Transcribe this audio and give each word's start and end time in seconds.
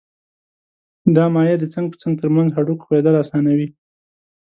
دا 1.15 1.25
مایع 1.33 1.55
د 1.59 1.65
څنګ 1.73 1.85
په 1.91 1.97
څنګ 2.01 2.13
تر 2.21 2.27
منځ 2.35 2.49
هډوکو 2.51 2.85
ښویېدل 2.87 3.15
آسانوي. 3.23 3.67